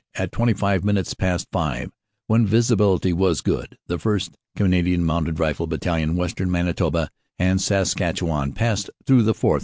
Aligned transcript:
At 0.15 0.31
twenty 0.31 0.53
five 0.53 0.83
minutes 0.83 1.13
past 1.13 1.45
five, 1.51 1.91
when 2.25 2.47
visibility 2.47 3.13
was 3.13 3.41
good, 3.41 3.77
the 3.85 3.99
1st. 3.99 4.31
C. 4.57 4.93
M. 4.95 5.09
R. 5.11 5.21
Battalion, 5.67 6.15
Western 6.15 6.49
Manitoba 6.49 7.07
and 7.37 7.61
Saskatchewan, 7.61 8.51
passed 8.53 8.89
through 9.05 9.21
the 9.21 9.35
4th. 9.35 9.59